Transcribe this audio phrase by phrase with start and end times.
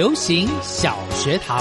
[0.00, 1.60] 流行小学堂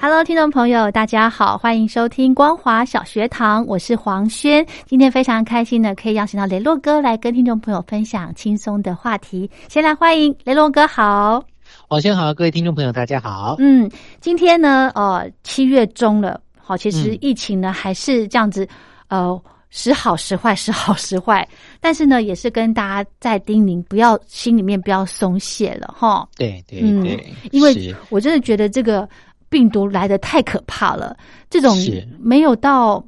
[0.00, 4.64] ，Hello，听众朋友，大家好，欢迎收听光华小学堂，我是黄轩。
[4.86, 9.50] 今天非常开心的可以邀请到雷洛哥来跟听众朋友分享轻松的话题。
[9.68, 11.42] 先来欢迎雷洛哥，好，
[11.88, 13.56] 黄轩好，各位听众朋友，大家好。
[13.58, 18.64] 嗯，今天呢，呃，七月中了，好，其实疫情呢还是这样子，
[19.08, 19.42] 呃。
[19.74, 21.48] 时好时坏，时好时坏，
[21.80, 26.28] 但是呢，也是跟大家在叮咛，不要心里面不要松懈了，哈。
[26.36, 29.08] 对对对，因为我真的觉得这个
[29.48, 31.16] 病毒来的太可怕了，
[31.48, 31.74] 这种
[32.20, 33.02] 没有到，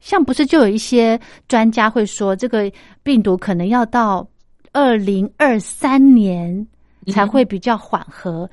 [0.00, 2.68] 像不是就有一些专家会说，这个
[3.04, 4.26] 病毒可能要到
[4.72, 6.66] 二零二三年
[7.12, 8.50] 才会比较缓和。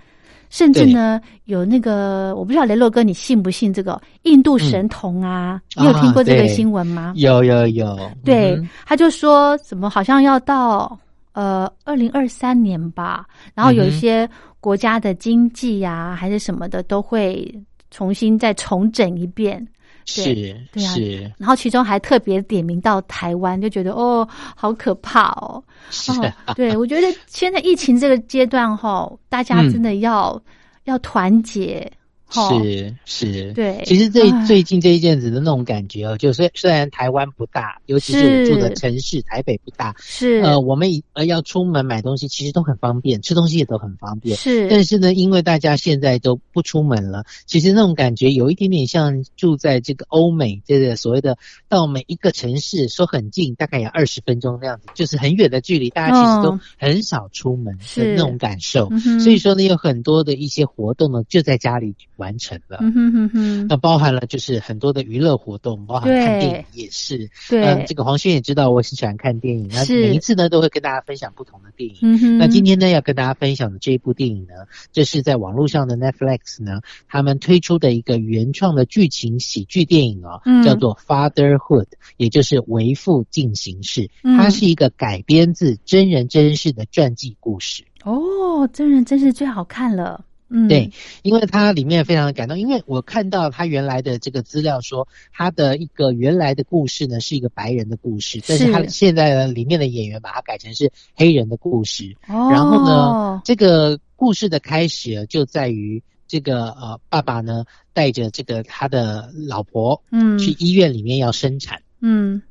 [0.50, 5.61] 甚至呢，有那个我不知道雷洛哥，你信不信这个印度神童啊？
[5.75, 7.14] 你有听过这个新闻吗？
[7.16, 7.97] 有有有。
[8.23, 10.97] 对，他就说怎么好像要到
[11.33, 14.27] 呃二零二三年吧，然后有一些
[14.59, 17.53] 国家的经济呀还是什么的都会
[17.92, 19.66] 重新再重整一遍。
[20.09, 20.33] 是，
[20.71, 20.93] 对啊。
[20.93, 25.64] 是，然后其中还特别点名到台湾，就觉得哦，好可怕哦。
[26.08, 30.42] 哦，对我觉得现在疫情这个阶段哈，大家真的要
[30.86, 31.92] 要团结。
[32.32, 40.40] 是是，对，其实最最近这一阵子的那种感觉哦，就虽虽然台湾不大，尤其是我住的城市台北不大，是。
[40.42, 44.70] 呃，我们呃要出门买东西其实都很方便，吃东西也都很方便，是。
[44.70, 58.90] 但是呢，因为大家现在都不出门了，其实那种感觉有一点点像住在这个欧美，这个所谓的到每一个城市说很近，大概有二十分钟那样子，就是很远的距离，大家其实都很少出门的那种感受。
[59.20, 61.96] 所以说呢，有很多的一些活动呢，就在家里。
[62.19, 67.31] 完成了，嗯哼哼那包含了就是很多的娱乐活动，包含看电影也是。
[67.49, 71.97] 对，这个黄轩也知道我是喜欢看电影，那每一次呢都会跟大家分享不同的电影。
[72.02, 74.53] 嗯哼那今天呢要跟大家分享的这一部电影呢，
[74.91, 81.87] 这是在网络上的 Netflix 呢，他们推出的一个原创的剧情喜剧电影哦，叫做 Fatherhood，
[82.17, 84.09] 也就是为父进行式。
[84.21, 87.86] 它是一个改编自真人真事的传记故事。
[88.03, 90.25] 哦，真人真事最好看了。
[90.52, 110.39] 嗯，对，因为它里面非常的感动，因为我看到他原来的这个资料说，他的一个原来的故事呢是一个白人的故事，但是他现在呢里面的演员把它改成是黑人的故事，然后呢，这个故事的开始就在于这个呃爸爸呢带着这个他的老婆嗯。
[110.39, 112.42] 去医院里面要生产嗯，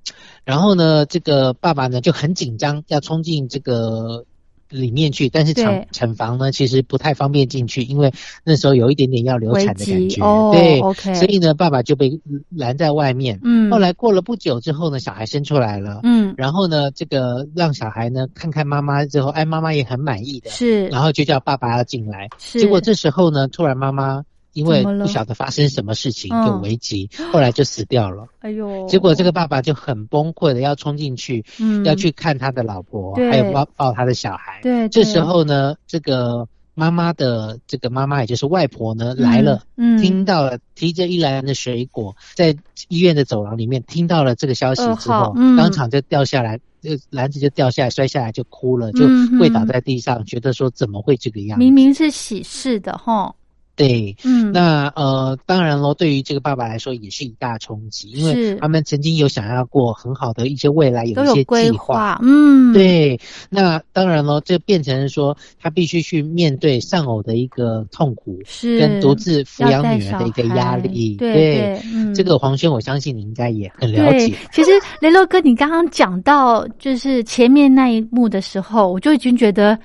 [0.44, 4.25] 然后呢这个爸爸呢就很紧张要冲进这个。
[4.68, 8.12] 里面去，但是产产房呢，其实不太方便进去，因为
[8.44, 10.80] 那时候有一点点要流产的感觉，对，
[11.14, 12.20] 所以呢，爸爸就被
[12.50, 13.40] 拦在外面。
[13.42, 22.60] 嗯，后来过了不久之后呢，小孩生出来了，嗯，然后呢，这个让小孩呢看看妈妈之后，哎，妈妈也很满意的，是，然后就叫爸爸要进来，是。
[22.60, 24.24] 结果这时候呢，突然妈妈。
[24.58, 28.26] 因为不晓得发生什么事情就危急， 后来就死掉了。
[28.41, 28.86] 哎呦！
[28.88, 34.58] 结果这个爸爸就很崩溃的要冲进去，嗯，要去看他的老婆，还有抱抱他的小孩。
[34.60, 42.56] 对，这时候呢，这个妈妈的这个妈妈也就是外婆呢来了，嗯，听到了提着一篮的水果在
[42.88, 49.06] 医院的走廊里面听到了这个消息之后，当场就掉下来，就篮子就掉下来摔下来就哭了，就
[49.38, 51.56] 跪倒在地上，觉得说怎么会这个样？
[51.60, 53.33] 明明是喜事的哈。
[53.78, 71.81] 对，嗯，那呃，当然喽，对于这个爸爸来说也是一大冲击，因为他们曾经有想要过很好的一些未来，有一些计划，嗯，对，那当然喽，这变成说他必须去面对丧偶的一个痛苦，是跟独自抚养女儿的一个压力，对，
[72.13, 74.34] 这个黄轩，我相信你应该也很了解。
[74.53, 79.78] 其实雷洛哥，你刚刚讲到就是前面那一幕的时候，我就已经觉得。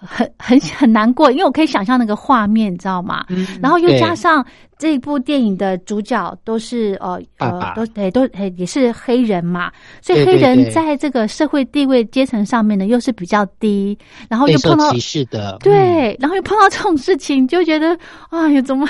[0.00, 3.24] 很很很难过，因为我可以想象那个画面，你知道吗？
[3.28, 4.44] 嗯，然后又加上
[4.78, 9.70] 这部电影的主角都是呃呃都诶都诶也是黑人嘛，
[10.00, 13.98] 所以黑人在这个社会地位阶层上面呢又是比较低，
[14.28, 17.98] 然后又碰到歧视的，对，然后又碰到这种事情，就觉得
[18.30, 18.88] 哎呀怎么？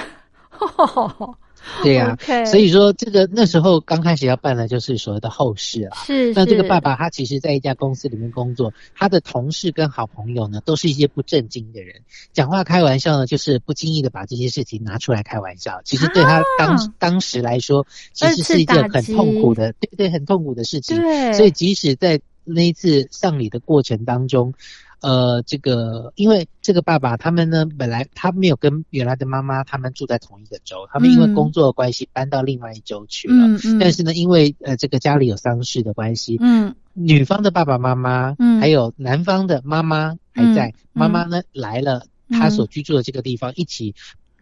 [1.83, 2.17] 对呀，
[2.47, 5.99] 所以说这个那时候刚开始要办的就是所谓的后事啊。
[6.05, 12.03] 是，那这个爸爸他其实在一家公司里面工作，他的同事跟好朋友呢都是一些不正经的人，
[12.33, 15.81] 讲话开玩笑呢就是不经意的把这些事情拿出来开玩笑。
[15.85, 20.97] 其实对他当当时来说，其实是一件很痛苦的，对对，很痛苦的事情。
[20.97, 24.55] 对，所以即使在那一次丧礼的过程当中。
[25.03, 33.47] 呃，这个因为这个爸爸他们呢，本来他没有跟原来的妈妈他们住在同一个州，他们因为工作的关系搬到另外一州去了。
[33.47, 33.79] 嗯嗯。
[33.79, 43.95] 但是呢，因为呃这个家里有丧事的关系，嗯，女方的爸爸妈妈，嗯，还有男方的妈妈还在，妈妈呢来了他所居住的这个地方，一起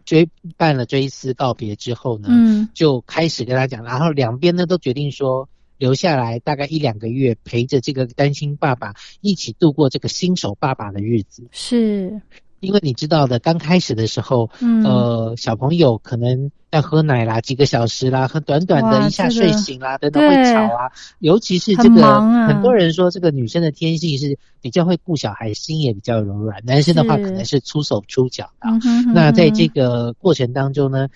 [0.03, 5.47] 追办了追思告别之后呢，嗯，就开始跟他讲，然后两边呢都决定说。
[5.79, 11.47] 留下来大概一两个月，陪着这个单亲爸爸一起度过这个新手爸爸的日子。
[11.51, 12.21] 是，
[12.59, 20.91] 因为你知道的，刚开始的时候，呃，小朋友可能要喝奶啦，几个小时啦，很短短的一下睡醒啦，等等会吵啊。
[21.19, 26.61] 尤其是这个，很多人说这个女生的天性是比较会顾小孩，心也比较柔软。
[26.65, 28.67] 男生的话可能是出手出脚的。
[29.13, 31.07] 那在这个过程当中呢？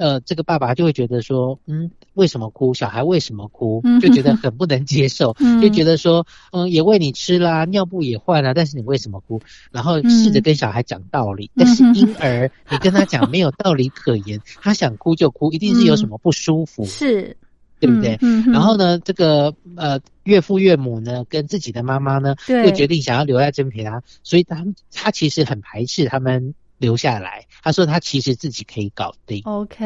[0.00, 2.72] 呃，这个爸爸就会觉得说，嗯，为什么哭？
[2.72, 3.82] 小孩为什么哭？
[4.00, 9.42] 就觉得 很不能接受，就觉得说，嗯，也喂你吃啦，尿布也换了，但是你为什么哭？
[9.70, 17.36] 然后试着跟小孩讲道理，但是婴儿你跟他讲没有道理可言，他想哭就哭，一定是有什么不舒服，是，
[17.78, 18.16] 对不对？
[18.52, 24.64] 然后呢，这个呃岳父岳母呢，跟自己的妈妈呢，又决定想要留在真陪他，所以他
[24.94, 26.54] 他其实很排斥他们。
[26.80, 29.42] 留下来，他说他其实自己可以搞定。
[29.44, 29.84] OK，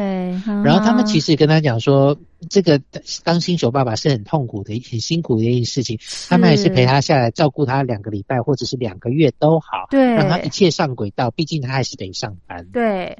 [0.63, 2.17] 然后他们其实跟他讲说，
[2.49, 2.81] 这个
[3.23, 5.99] 当新手爸爸是很痛苦的、很辛苦的一件事情。
[6.29, 11.29] 他们还是陪他下来照顾他两个礼拜或者是两个月都好，对，让他一切上轨道。
[11.31, 12.65] 毕竟他还是得上班。
[12.71, 13.19] 对。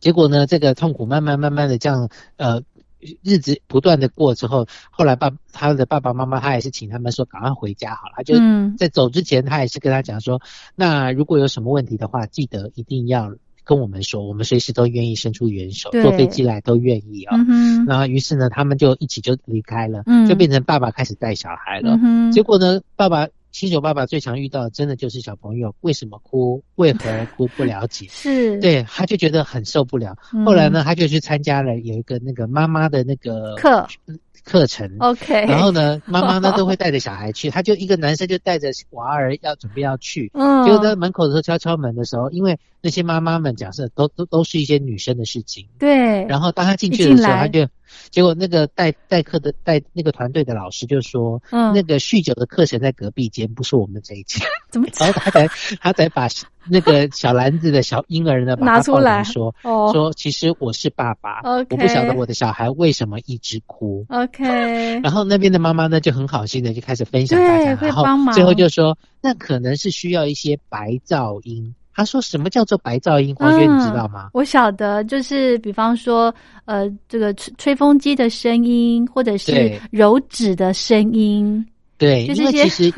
[0.00, 2.62] 结果呢，这个痛苦慢慢慢慢的这样呃。
[3.22, 8.34] 日子不断的过之后，后来爸他的爸爸妈妈他也是请他们说赶快回家好了，他就
[8.76, 10.40] 在走之前他也是跟他讲说，
[10.74, 13.34] 那如果有什么问题的话，记得一定要
[13.64, 17.36] 跟我们说，我们随时都愿意伸出援手，坐飞机来都愿意啊。
[17.86, 21.98] 然后于是呢，他们就一起就离开了，就变成爸爸开始带小孩了。
[22.32, 23.28] 结果呢，爸爸。
[23.54, 28.58] 新手爸爸最常遇到的，真的就是小朋友为什么哭，为何哭，不了解， 是。
[28.58, 30.16] 对，他就觉得很受不了。
[30.44, 33.86] 后来呢，他就去参加了有一个那个妈妈的那个课。
[34.42, 47.66] 课程，OK，然后呢，妈妈呢 都会带着小孩去，他就一个男生就带着娃儿要准备要去，嗯，就在门口的时候敲敲门的时候，因为那些妈妈们假设都都都是一些女生的事情，对，然后当他进去的时候，他就
[48.10, 54.88] 结果那个代代课的代那个团队的老师就说，嗯，那个酗酒的课程在隔壁间，不是我们这一间，怎么？
[54.98, 55.48] 然 后他才
[55.80, 56.28] 他才把。
[56.66, 64.06] 那个小篮子的小婴儿呢，拿出来说，哦说其实我是爸爸，我不晓得我的小孩为什么一直哭。
[64.08, 64.42] OK，
[65.04, 71.74] 然后那边的妈妈呢就很好心的就开始分享大家，然后最后就说，那可能是需要一些白噪音。
[71.94, 73.34] 他说什么叫做白噪音？
[73.36, 74.30] 黄轩你知道吗？
[74.32, 76.34] 我晓得，就是比方说，
[76.64, 81.64] 呃，这个吹吹风机的声音，或者是揉纸的声音。
[81.96, 82.92] 对，因为其实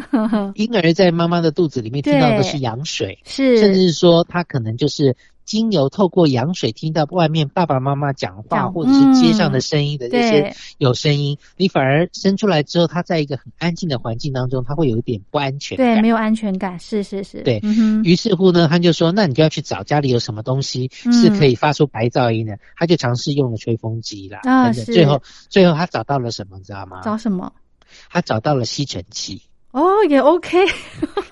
[0.55, 5.15] 婴儿在妈妈的肚子里面听到的是羊水， 是，甚至是说他可能就是
[5.47, 17.62] 经由透过羊水听到外面爸爸妈妈讲话，或者是街上的声音的这些有声音，你反而生出来之后，他在一个很安静的环境当中，他会有一点不安全，对，没有安全感，是是是，对
[18.03, 27.00] 于是乎呢，他就说，那你就要去找家里有什么东西是可以发出白噪音的，他就尝试用了吹风机啦，最后最后他找到了什么，你知道吗？
[27.05, 27.53] 找什么？
[28.11, 29.41] 他找到了吸尘器。
[29.71, 30.59] 哦，也 OK。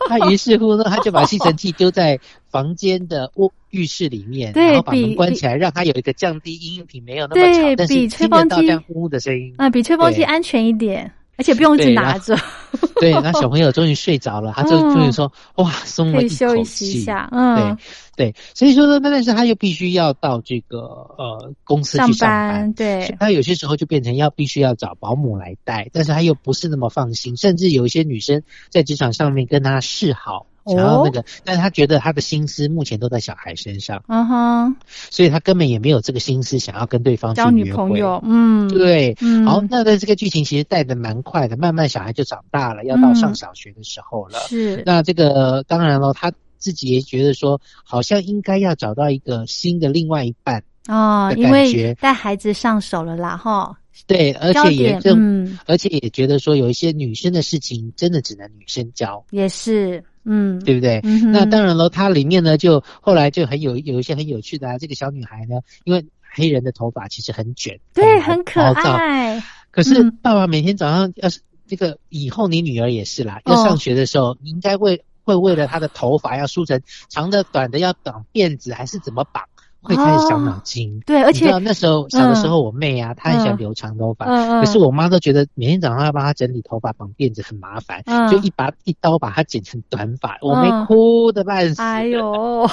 [0.06, 11.12] 他于是乎呢，他就把吸尘器丢在房间的卧浴室里面，然后把门关起来，让他有一个降低音频没有那么吵，但是吹风机这样呼呼的声音啊，比吹风机安全一点。
[11.37, 12.38] 而且不用一直拿着，
[13.00, 17.76] 对，那小朋友终于睡着了，他就终于说：“哇，松了一口气。”嗯，
[18.14, 30.47] 对对，所以说呢，但是他又必须要到这个呃公司去上班，对，他有些时候就变成要必须要找保姆来带，但是他又不是那么放心，甚至有一些女生在职场上面跟他示好。
[30.66, 34.76] 想要那个，但是他觉得他的心思目前都在小孩身上，嗯哼，
[35.11, 39.44] 所以他根本也没有这个心思想要跟对方交女朋友，嗯，对，嗯。
[39.44, 46.33] 好，那在这个剧情其实带的蛮快的，慢慢小孩就长大了，要到上小学的时候了，是，那这个当然了，他。
[46.56, 53.76] 自己也觉得说，好像应该要找到一个新的另外一半哦，因为带孩子上手了啦，哈。
[54.06, 61.00] 对，而且也嗯，而且也觉得说，有一些女生的事情真的只能女生教，也是，嗯，对不对？
[61.33, 69.43] 那当然了，它里面呢，就后来就很有有一些很有趣的啊，这个小女孩呢，因为黑人的头发其实很卷，对，很可爱。
[69.71, 79.45] 可是爸爸每天早上要是这个以后你女儿也是啦，要上学的时候，你应该会会为了她的头发要梳成长的、短的，要绑辫子还是怎么绑？
[79.85, 84.25] 会开始伤脑筋，对，而且那时候小的时候，我妹啊，她很喜欢留长头发，
[84.61, 91.83] 可是我妈都觉得每天早上要帮她整理头发、绑辫子很麻烦，就一把一刀把她剪成短发，我妹哭的半死。
[91.83, 92.69] 哎呦，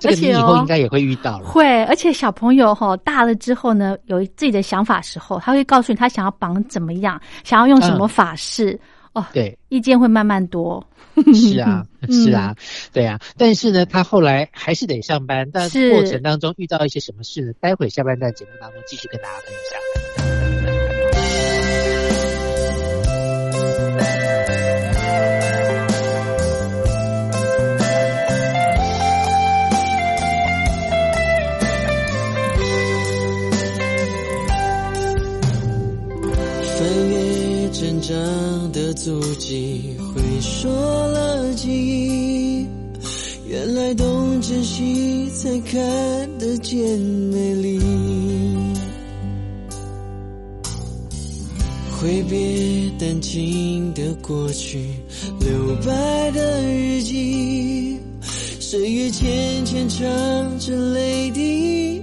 [0.00, 1.46] 这个 你以后应该也会遇到了。
[1.46, 8.78] 会，而且小朋友哈大了之后呢，有自己的想法时候，他会告诉你他想要绑怎么样，想要用什么法式。
[9.14, 10.86] 哦，对，意见会慢慢多。
[11.32, 12.56] 是啊， 是啊，
[12.92, 13.20] 对啊。
[13.38, 17.52] 但是呢，他后来还是得上班，但过程当中遇到一些什么事呢？
[17.60, 19.80] 待会下半段节目当中继续跟大家分享。
[37.74, 38.16] 成长
[38.70, 40.70] 的足迹回说
[41.08, 42.66] 了记忆，
[43.48, 47.80] 原来懂珍惜才看得见美丽。
[51.98, 54.78] 挥别淡静的过去，
[55.40, 57.98] 留白的日记，
[58.60, 62.00] 岁月浅浅唱着泪滴。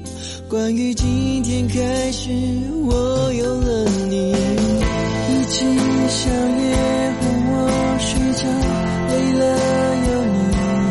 [0.49, 2.29] 关于今天开始，
[2.83, 4.10] 我有了你。
[5.61, 6.63] 一起相约，
[7.21, 7.53] 哄我
[7.99, 8.41] 睡觉，
[9.11, 9.41] 累了
[10.07, 10.37] 有你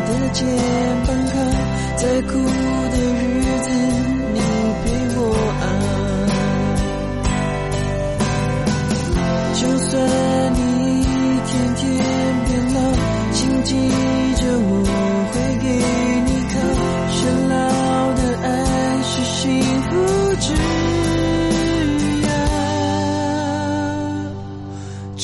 [0.07, 0.39] 的肩
[1.05, 1.33] 膀靠，
[1.97, 2.03] 再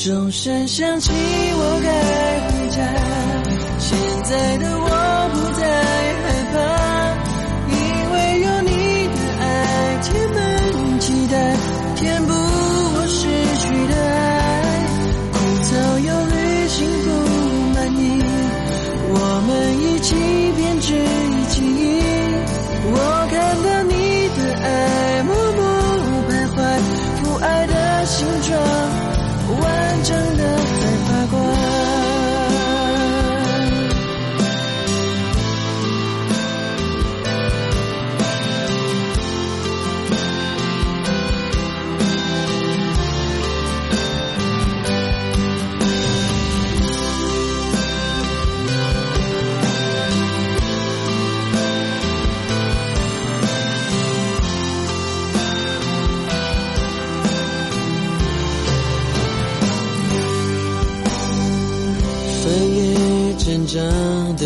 [0.08, 1.90] 钟声响起，我该
[2.48, 2.76] 回家。
[3.78, 4.88] 现在的我
[5.34, 5.62] 不在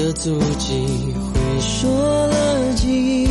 [0.03, 2.89] 的足迹回说了记
[3.23, 3.27] 忆，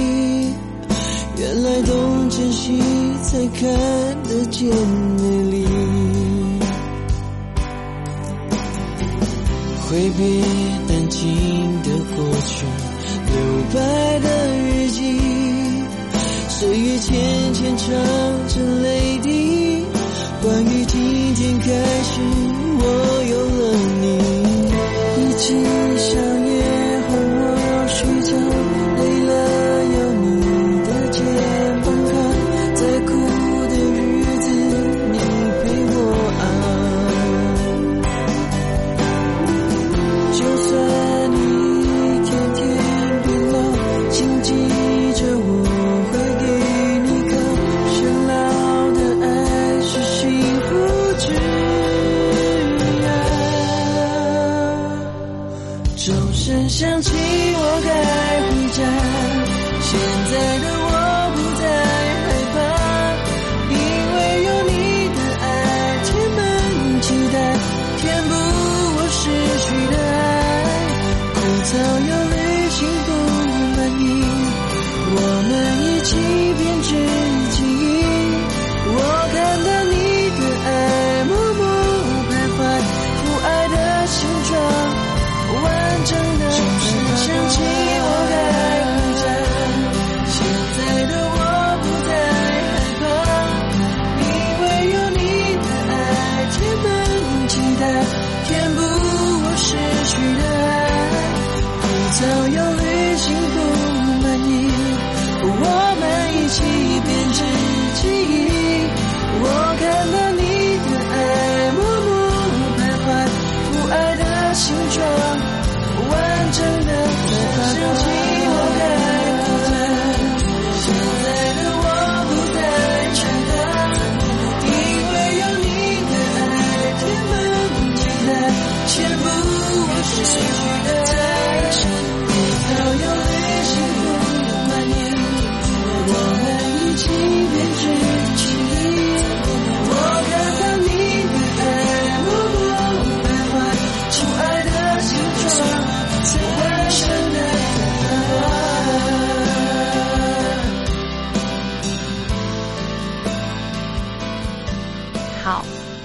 [1.38, 2.82] 原来懂珍惜
[3.22, 3.70] 才看
[4.24, 5.68] 得见美丽。
[9.82, 10.42] 挥别
[10.88, 11.20] 淡静
[11.84, 12.66] 的过去，
[13.28, 13.36] 留
[13.74, 15.20] 白的日记，
[16.48, 17.88] 岁月浅浅唱
[18.48, 19.86] 着泪滴。
[20.42, 22.22] 关于今天开始，
[22.80, 22.84] 我
[23.30, 23.62] 有了
[24.00, 24.04] 你，
[25.22, 25.54] 一起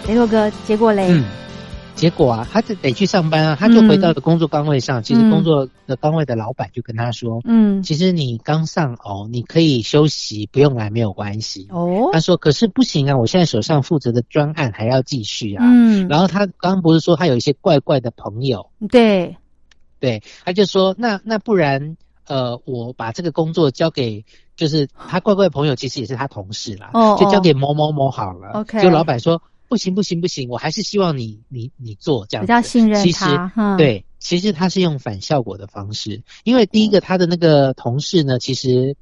[0.08, 1.08] 雷洛哥，结果嘞？
[1.10, 1.24] 嗯，
[1.94, 5.02] 结果啊，他就得去上班啊，他就回到了工作岗位上。
[5.02, 18.70] 其实工作的岗位的老板就跟他说：“嗯，其实你刚上哦，你可以休息，不用来没有关系。”哦，他说：“可是不行啊，我现在手上负责的专案还要继续啊。”嗯，然后他刚刚不是说他有一些怪怪的朋友？
[18.88, 19.36] 对，
[20.00, 24.24] 对，他就说：“那那不然，呃，我把这个工作交给。”
[24.56, 28.50] 就是他怪怪朋友，其实也是他同事啦，就交给某某某好了。
[28.52, 32.44] OK，就老板说不行不行不行，我还是希望你你你做这样。
[32.44, 38.96] 比较信任他，对，其实他是用反效果的方式，因为第一个他的那个同事呢，其实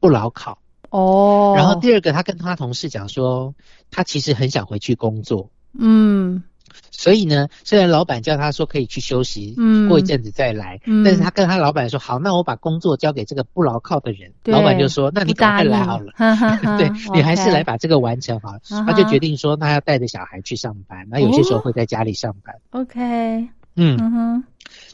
[0.00, 0.58] 不牢靠
[0.90, 1.54] 哦。
[1.56, 3.54] 然后第二个，他跟他同事讲说，
[3.90, 5.50] 他其实很想回去工作。
[5.78, 6.42] 嗯。
[6.90, 16.12] 所以呢，虽然老板叫他说可以去休息，嗯，过一阵子再来，嗯，但是他跟他老板说好，那我把工作交给这个不牢靠的人，老板就说那你赶快来好了，
[16.78, 18.52] 对你还是来把这个完成好。
[18.52, 24.42] 了，他就决定说那要带着小孩去上班，那有些时候会在家里上班，OK，嗯，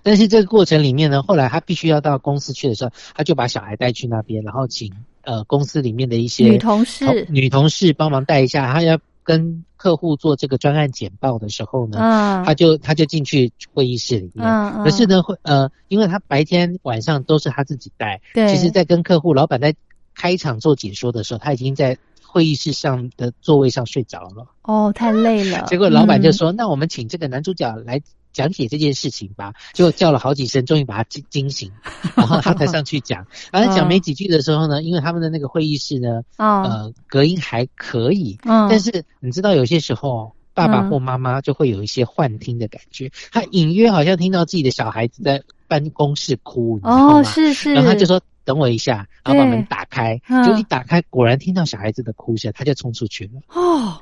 [0.02, 7.26] 但是这个过程里面呢，后来他必须要到公司去的时候，他就把小孩带去那边，然后请呃公司里面的一些女同事。
[7.30, 8.98] 女同事帮忙带一下，他要。
[9.24, 14.46] 跟客户做这个专案简报的时候呢，他就他就进去会议室里面。
[14.84, 18.20] 可是呢，会呃，因为他白天晚上都是他自己带。
[18.34, 18.54] 对。
[18.54, 19.74] 其实，在跟客户老板在
[20.14, 24.46] 开场做解说的时候，他已经在会议室上的座位上睡着了。
[24.62, 25.64] 哦，太累了。
[25.66, 28.00] 结果老板就说：“那我们请这个男主角来。”
[28.32, 31.70] 讲解这件事情吧，就叫了好几声，终于把他惊惊醒，
[32.16, 33.26] 然后他才上去讲。
[33.50, 47.22] 然后讲没几句的时候呢，因为他们的那个会议室呢，呃，隔音还可以，但是你知道有些时候爸爸或妈妈就会有一些幻听的感觉，他隐约好像听到自己的小孩子在办公室哭，你知道吗？
[47.22, 47.72] 是是。
[47.72, 53.40] 然后他就说：“等我一下。”然后把门打开，就一打开，果然听到小孩子的哭声，他就冲出去了。
[53.48, 54.00] 哦。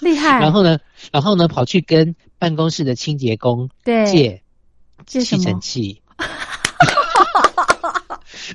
[0.00, 0.40] 厉害！
[0.40, 0.78] 然后呢，
[1.12, 4.42] 然后呢，跑去跟办公室的清洁工借
[5.06, 6.02] 借吸尘器。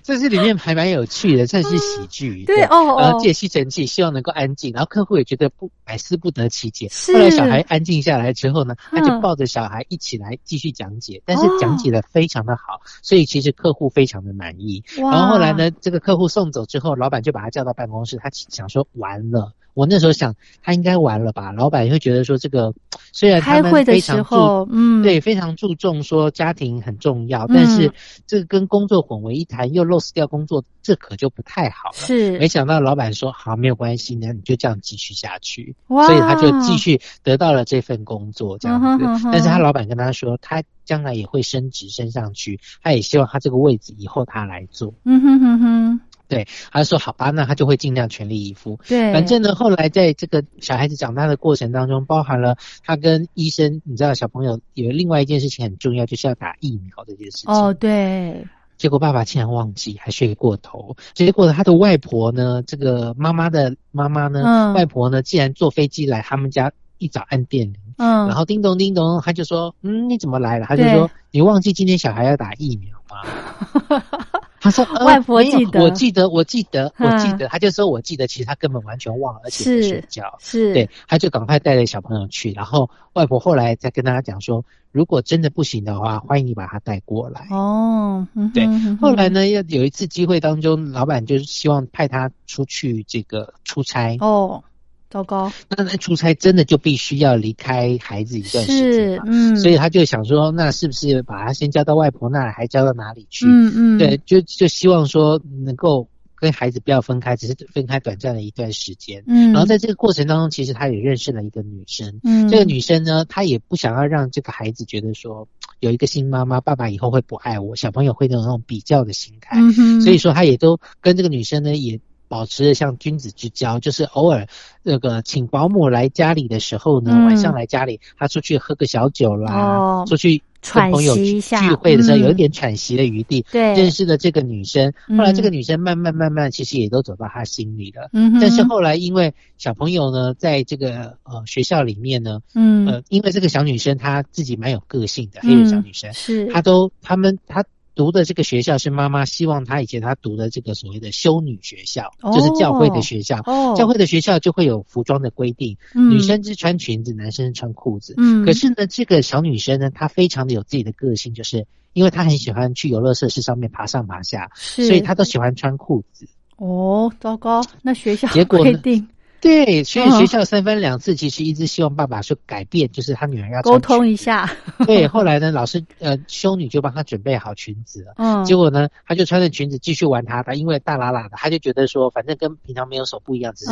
[0.03, 2.43] 这是里面还蛮有趣的，算是喜剧。
[2.45, 4.71] 对哦然后借吸尘器，希望能够安静。
[4.71, 6.89] 然后客户也觉得不百思不得其解。
[7.07, 14.83] 后来小孩安静下来之后呢，他就抱着小孩一起来继续讲解，但是讲解的非常的好，所以其实客户非常的满意。
[14.95, 19.53] 然后后来呢，这个客户送走之后，老板就把他叫到办公室，他想说完了。
[19.79, 21.53] 我那时候想，他应该完了吧？
[21.53, 22.73] 老板也会觉得说，这个
[23.13, 24.35] 虽然他们非常注，
[24.69, 27.89] 嗯，对，非常注重说家庭很重要，但是
[28.27, 31.95] 这个跟工作混为一谈，又 lose 掉工作，这可就不太好了。
[31.95, 35.73] 是，没想到老板说好，没有关系，那你就这样继续下去。
[35.87, 39.05] 所以他就继续得到了这份工作，这样子。
[39.31, 44.93] 但是他老板跟他说，他将来也会升职升上去，他也希望他这个位置以后他来做。
[45.05, 45.99] 嗯哼哼哼。
[46.29, 48.79] 对，他说好吧，那他就会尽量全力以赴。
[48.87, 57.51] 对，反正呢，后来在这个小孩子长大的过程当中，包含了他跟医生，你知道，小朋友有另外一件事情很重要，就是要打疫苗这件事情。
[57.51, 58.45] 哦，对。
[58.77, 60.95] 结果爸爸竟然忘记，还睡过头。
[61.13, 70.65] 结果他的外婆呢，这个妈妈的妈妈呢，外婆呢，竟然坐飞机来他们家，一早按电铃，嗯，然后叮咚叮咚，他就说，嗯，你怎么来了？
[70.65, 73.99] 他就说，你忘记今天小孩要打疫苗吗？
[74.61, 80.37] 他说：“外婆记得，我记得，我记得，我记得。”他就说：“我记得。”其实他根本完全忘了，而且在睡觉。
[80.39, 82.51] 是，对，他就赶快带着小朋友去。
[82.51, 88.67] 然后外婆后来再跟大家讲说：“如果真的不行的话，欢迎你把他带过来。”哦，对。
[89.01, 94.17] 后来呢，要有一次机会当中，老板就是希望派他出去这个出差。
[94.19, 94.63] 哦。
[95.09, 99.23] 糟糕，那那出差真的就必须要离开孩子一段时间嘛？
[99.25, 103.43] 嗯，所以他就想说，那是不是把他先交到外婆那儿，还交到哪里去？
[103.47, 109.23] 嗯嗯，对，就就希望说能够跟孩子不要分开，只是分开短暂的一段时间。
[109.25, 112.19] 嗯，然后在这个过程当中，其实他也认识了一个女生。
[112.23, 115.47] 嗯，这个女生呢，她也不想要让这个孩子觉得说
[115.79, 119.57] 有一个新妈妈，爸爸以后会不爱我，小朋友会有那种比较的心态。
[119.59, 121.99] 嗯哼，所以说他也都跟这个女生呢也。
[122.29, 124.47] 保持着像君子之交，就是偶尔
[124.83, 131.41] 那个请保姆来家里的时候呢，晚上来家里，他出去喝个小酒啦，出去跟朋友聚
[131.79, 133.45] 会的时候，有一点喘息的余地。
[133.51, 138.09] 对，认识的这个女生，后来这个女生慢慢慢慢，其实也都走到他心里了。
[138.13, 147.65] 嗯但是后来因为小朋友呢，在这个呃学校里面呢，嗯，呃，因为这个小女生她自己蛮有个性的，黑人小女生，是，她都他们她。
[147.95, 153.41] 读的这个学校是妈妈希望他以前他读的这个所谓的修女学校，就是教会的学校。
[153.75, 158.13] 教会的学校就会有服装的规定，女生是穿裙子，男生是穿裤子。
[158.17, 166.27] 嗯，可是呢，这个小女生呢，她非常的有自己的个性，就是因为她很喜欢去游乐设施上面爬上爬下，所以她都喜欢穿裤子。
[166.57, 169.07] 哦，糟糕，那学校结果规定。
[169.49, 174.49] 对，所以学校三番两次其实一直希望爸爸说改变，就是他女儿要沟通一下。
[174.85, 178.13] 对，后来呢，老师呃修女就帮他准备好裙子了。
[178.17, 183.71] 嗯，结果呢，他就穿着裙子继续玩他的，因为大喇喇的，他就觉得说反正跟平常没有手不一样，只是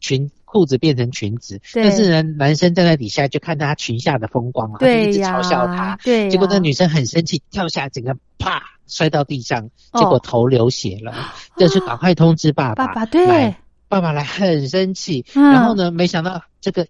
[0.00, 1.60] 裙裤子变成裙子。
[1.74, 5.98] 但是呢，男生站在底下就看到他裙下的风光啊，他就一直嘲笑他。
[6.04, 11.12] 对，结果那女生很生气，跳下整个啪摔到地上，结果头流血了。
[11.58, 12.86] 这是赶快通知爸爸。
[12.86, 13.56] 爸爸对。
[13.88, 16.86] 爸爸来很生气，然后呢，没想到这个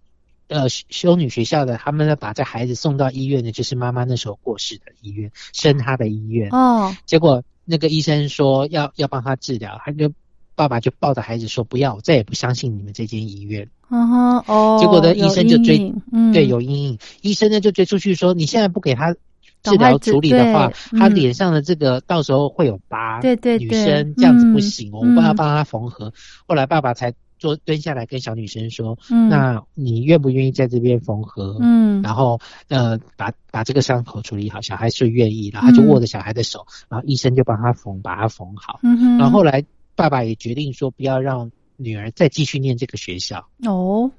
[0.49, 6.51] 呃修女学校的他们呢，把这孩子送到医院的，就是妈妈那时候过世的医院，生他的医院。
[6.51, 10.13] 哦，结果那个医生说要要帮他治疗，他就
[10.55, 13.71] 爸爸就抱着孩子说不要，我再也不相信你们这间医院。
[13.91, 15.95] 嗯哼，哦，结果呢，医生就追，
[16.33, 19.15] 对，有阴影，医生呢就追出去说，你现在不给他。
[19.63, 23.21] 治疗处理的话，他脸上的这个到时候会有疤。
[23.21, 26.13] 对对对，女生这样子不行，我们要帮他缝合。
[26.47, 28.99] 后来爸爸才坐蹲下来跟小女生说
[29.31, 34.61] ：“那你愿不愿意在这边缝合？”嗯，然后呃，把把这个伤口处理好。
[34.61, 38.81] 小孩是愿意，然后就握着小孩的手，然后医生就帮他缝，把他缝好。
[38.83, 39.19] 嗯哼。
[39.19, 43.49] 然后后来爸爸也决定说，不要让女儿再继续念这个学校。
[43.65, 44.11] 哦，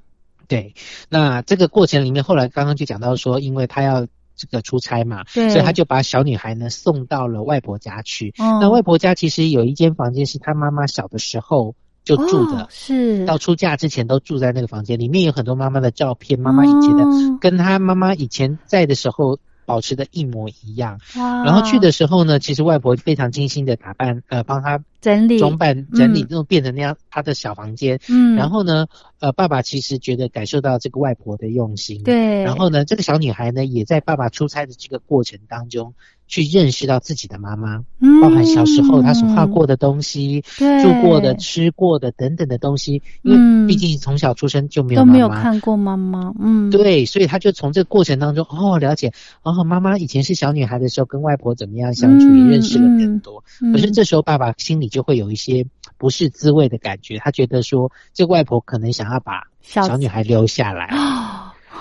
[0.48, 0.74] 对。
[1.10, 4.08] 那这个过程里面，后来刚刚就讲到说，因为他要。
[4.40, 8.34] 这个出差嘛，所以他就把小女孩呢送到了外婆家去。
[8.38, 11.76] 哦，那外婆家其实有一间房间是他妈妈小的时候
[12.06, 17.04] 就住的，是到出嫁之前都住在那个房间，里面有很多妈妈的照片，妈妈以前的
[17.42, 19.38] 跟她妈妈以前在的时候。
[19.70, 28.00] 保持的一模一样，然后去的时候呢，其实外婆非常精心的打扮，呃，帮他整理装扮整理，之后变成那样他的小房间。
[28.10, 28.88] 嗯，然后呢，
[29.20, 32.02] 呃，爸爸其实觉得感受到这个外婆的用心。
[32.02, 35.94] 对，然后呢，这个小女孩呢，也在爸爸出差的这个过程当中。
[36.30, 40.42] 去认识到自己的妈妈，嗯包含小时候他所画过的东西、
[40.82, 43.02] 住过的、吃过的等等的东西。
[43.24, 49.12] 因为毕竟从小出生就没有都没有看过妈妈，嗯，对，所以他就从这个过程当中哦了解
[49.42, 53.44] 哦，妈妈以前是小女孩的时候跟外婆怎么样相处，也认识了更多。
[53.74, 55.66] 可是这时候爸爸心里就会有一些
[55.98, 60.88] 不是滋味的感觉，他觉得说这个外婆可能想要把小女孩留下来。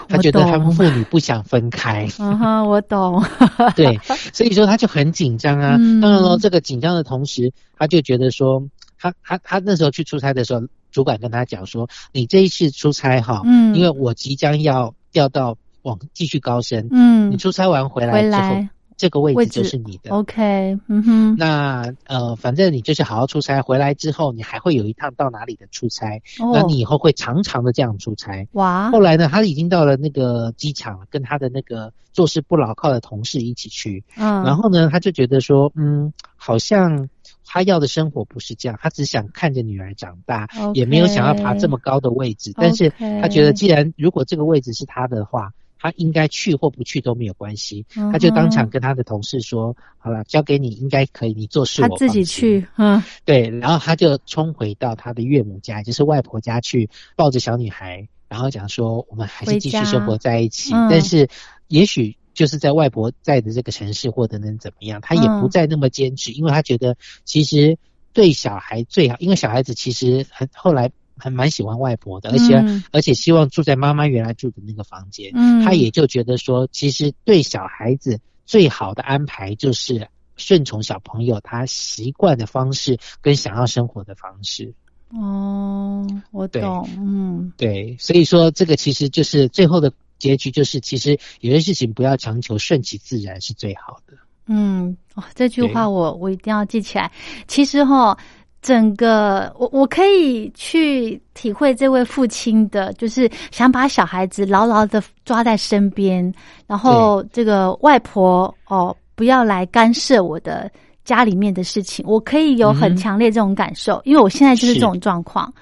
[0.08, 2.08] 他觉得他们父女不想分开。
[2.18, 3.24] 嗯哼，我懂。
[3.76, 3.98] 对，
[4.32, 5.76] 所以说他就很紧张啊。
[6.00, 8.62] 当然了，这个紧张的同时，他就觉得说，
[8.98, 18.66] 他他他那时候去出差的时候，主管跟他讲说，你这一次出差哈，嗯，因为我即将要调到往继续高升，嗯，你出差完回来之后。
[18.98, 21.36] 这个位置就是你的，OK，嗯哼。
[21.38, 26.20] 那呃，反正你就是好好出差，回来之后你还会有一趟到哪里的出差，
[26.52, 28.48] 那你以后会常常的这样出差。
[28.52, 28.90] 哇！
[28.90, 34.02] 后来呢，他已经到了那个机场，跟他的那个做事不牢靠的同事一起去。
[34.16, 34.42] 嗯。
[34.42, 37.08] 然后呢，他就觉得说，嗯，好像
[37.46, 42.52] 他要的生活不是这样，他只想看着女儿长大，也没有想要爬这么高的位置。
[42.56, 42.90] 但是
[43.22, 45.52] 他觉得，既然如果这个位置是他的话。
[45.78, 53.48] 他应该去或不去都没有关系，他就当场跟他的同事说：“好了，交给你，应该可以，你做事我他自己去，嗯， 对。
[53.48, 60.72] 然后他就冲回到他的岳母家，就是外婆家去，抱着小女孩，然后讲说：我们还是继续生活在一起。
[60.72, 61.28] 但是，
[61.68, 67.78] 也许就是在外婆在的这个城市，或者能怎么样，他也不再那么坚持，因为他觉得其实
[68.12, 75.30] 对小孩最好，因为小孩子其实很后来。”还蛮喜欢外婆的，而且而且希望住在妈妈原来住的那个房间。
[75.34, 84.72] 嗯，他也就觉得说，其实对小孩子最好的安排就是顺从小朋友他习惯的方式跟想要生活的方式。
[85.10, 94.14] 哦，我懂，嗯，对，所以说这个其实就是最后的结局，就是其实有些事情不要强求，顺其自然是最好的。
[94.46, 97.10] 嗯，哦，这句话我我一定要记起来。
[97.46, 98.16] 其实哈。
[98.60, 106.32] 整个我我可以去体会这位父亲的，就是想把小孩子牢牢的抓在身边，
[106.66, 110.68] 然后这个外婆哦不要来干涉我的
[111.04, 115.52] 家里面的事情，我可以有很强烈这种感受，因为我现在就是这种状况。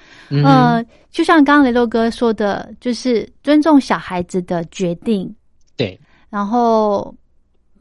[0.42, 5.32] 呃，就像刚刚雷洛哥说的，就是尊重小孩子的决定。
[5.76, 7.14] 对，然后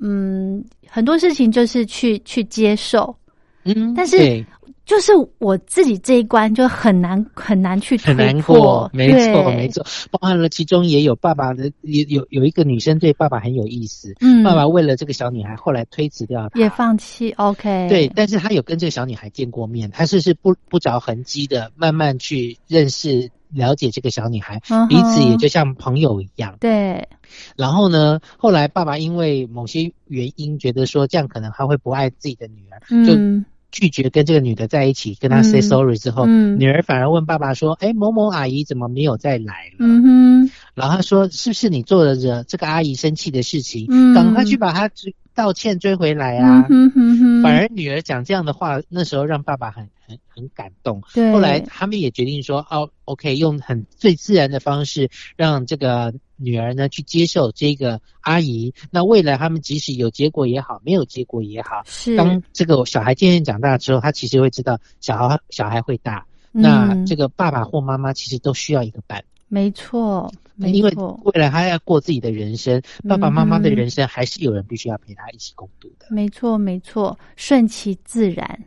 [0.01, 3.15] 嗯，很多事情就是去去接受。
[3.63, 4.45] 嗯，但是。
[4.85, 27.09] 就是我自己这一关就很难很难去很难过，没错没错，包含了其中也有爸爸的，也有有一个女生对爸爸很有意思，嗯，爸爸为了这个小女孩后来推辞掉她，也放弃，OK，对，但是他有跟这个小女孩见过面，他是是不不着痕迹的慢慢去认识了解这个小女孩，彼此也就像朋友一样，对，
[27.55, 33.45] 然后呢，后来爸爸因为某些原因觉得说这样可能他会不爱自己的女儿，就。
[33.75, 40.01] 拒绝跟这个女的在一起，跟她 say sorry 之后，女儿反而问爸爸说：“哎，某某阿姨怎么没有再来了？”嗯
[40.47, 43.87] 哼，然后他说：“是不是你做了惹这个阿姨生气的事情？
[44.15, 51.03] 赶快去把她追道歉追回来啊！”嗯哼反而女儿讲这样的话，那时候让爸爸很很很感动。
[51.13, 58.73] 对，后来他们也决定说：“哦，OK，用很最自然的方式让这个。”女儿呢，去接受这个阿姨。
[58.91, 66.25] 那未来他们即使有结果也好，没有结果也好，是当这个小孩渐渐长大之后，他其实会知道小孩小孩会大。
[66.51, 69.23] 那这个爸爸或妈妈其实都需要一个伴。
[69.47, 70.91] 没错，因为
[71.23, 76.07] 未来他要过自己的人生，爸爸妈妈的人生还是有人必须要陪他一起共度的。
[76.09, 78.59] 没错，没错，顺其自然。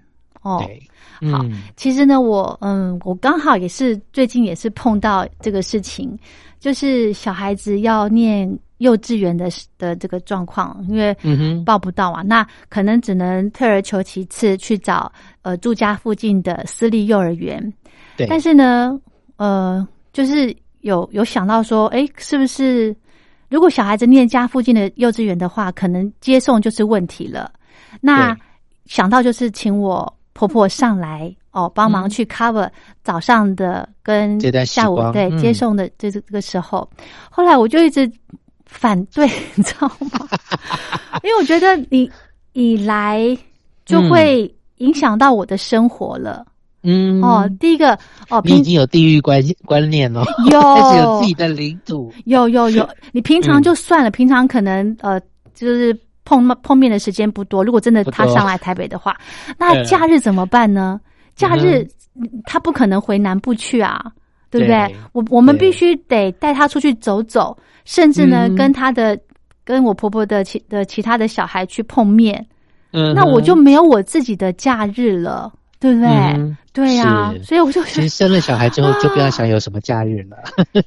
[0.42, 0.62] 哦，
[1.32, 1.44] 好，
[1.76, 6.16] 其实呢，我嗯，我刚好也是最近也是碰到这个事情。
[6.60, 11.16] 就是小孩子要念幼稚园的的这个状况，因为
[11.64, 15.10] 报不到啊，那可能只能退而求其次去找
[15.42, 17.60] 呃住家附近的私立幼儿园。
[18.16, 19.00] 对，但是呢，
[19.36, 20.54] 呃，就是
[20.88, 22.96] 有有想到说，哎，是不是
[23.48, 27.52] 如果小孩子念家附近的幼稚园的话，可能接送就是问题了。
[28.00, 28.36] 那
[28.86, 31.34] 想到就是请我婆婆上来。
[31.50, 32.70] 哦，帮忙去 cover
[33.02, 36.88] 早上的跟下午对接送的这这个时候，
[37.30, 38.08] 后来我就一直
[38.66, 40.28] 反对， 你知道吗？
[41.24, 42.08] 因为我觉得你
[42.52, 43.36] 你来
[43.86, 46.46] 就会影响到我的生活了。
[46.82, 47.98] 嗯，哦，第一个
[48.30, 50.60] 哦，你已经有地域观观念了，有
[50.96, 52.88] 有自己的领土，有有有。
[53.12, 55.20] 你平常就算了，平常可能呃，
[55.54, 57.64] 就是碰碰面的时间不多。
[57.64, 59.16] 如果真的他上来台北的话，
[59.58, 61.00] 那假日怎么办呢？
[61.34, 61.86] 假日
[62.44, 64.00] 他不可能回南部去啊，
[64.50, 64.96] 对不对？
[65.12, 69.18] 我我们必须得带他出去走走，甚至呢，跟他的
[69.64, 72.46] 跟我婆婆的其的其他的小孩去碰面。
[72.92, 75.52] 嗯，那我就没有我自己的假日了。
[75.80, 76.56] 对不对？
[76.72, 80.36] 对呀，所以我就其实生了小孩之后就不要想有什么假日了。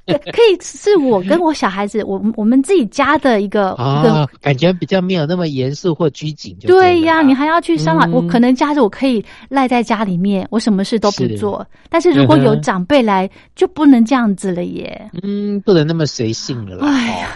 [0.06, 6.56] 可以是我跟我小孩子，我我们自己家的一个 一个感觉比较没有那么严肃或拘谨。
[6.62, 8.10] 对呀，你还要去商量。
[8.10, 11.66] 我可能假日我可以赖在家里面，我什么事都不做。
[11.90, 15.10] 但是如果有长辈来，就不能这样子了耶。
[15.24, 16.86] 嗯，不能那么随性了。
[16.86, 17.28] 哎呀。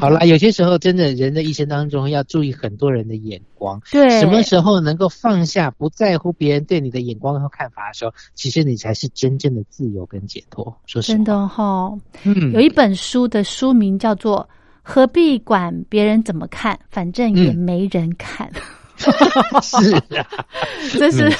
[0.00, 3.80] 好了，有些时候真的人的一生当中要注意很多人的眼光。
[3.90, 10.74] 对，什么时候能够放下，不在乎别人对你的眼光和看法的时候，其实你才是真正的自由跟解脱。
[10.86, 11.92] 说真的哈，
[12.24, 14.40] 嗯，有一本书的书名叫做
[14.82, 18.50] 《何必管别人怎么看，反正也没人看》。
[19.62, 20.26] 是啊，
[20.98, 21.30] 这是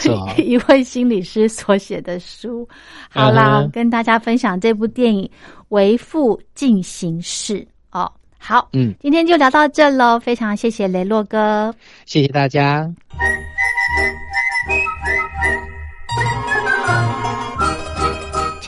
[0.41, 2.69] 一位心理师所写的书。
[3.11, 5.25] 好啦，跟大家分享这部电影
[5.71, 7.67] 《为父进行式》哦。
[8.39, 11.75] 好，嗯，今天就聊到这喽，非常谢谢雷洛哥，
[12.07, 12.91] 谢谢大家。